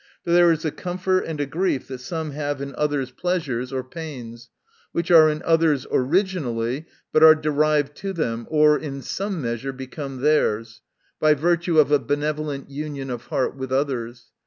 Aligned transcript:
For 0.23 0.31
there 0.31 0.51
is 0.51 0.65
a 0.65 0.71
comfort, 0.71 1.25
and 1.27 1.39
a 1.39 1.45
grief, 1.45 1.87
that 1.87 1.99
some 1.99 2.31
have 2.31 2.59
in 2.59 2.73
others' 2.73 3.11
pleasures 3.11 3.71
or 3.71 3.83
pains; 3.83 4.49
which 4.93 5.11
are 5.11 5.29
in 5.29 5.43
others 5.45 5.85
originally, 5.91 6.87
but 7.13 7.21
are 7.21 7.35
derived 7.35 7.95
to 7.97 8.11
them, 8.11 8.47
or 8.49 8.79
in 8.79 9.03
some 9.03 9.39
measure 9.43 9.71
become 9.71 10.21
theirs, 10.21 10.81
by 11.19 11.35
virtue 11.35 11.77
of 11.77 11.91
a 11.91 11.99
benevolent 11.99 12.67
union 12.71 13.11
of 13.11 13.27
heart 13.27 13.55
with 13.55 13.71
others. 13.71 14.31